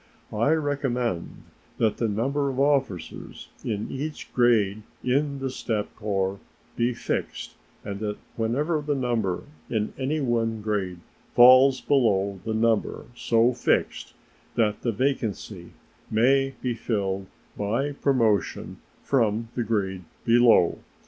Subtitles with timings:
[0.33, 1.43] I recommend
[1.77, 6.39] that the number of officers in each grade in the staff corps
[6.75, 7.53] be fixed,
[7.85, 11.01] and that whenever the number in any one grade
[11.35, 14.15] falls below the number so fixed,
[14.55, 15.73] that the vacancy
[16.09, 20.79] may be filled by promotion from the grade below.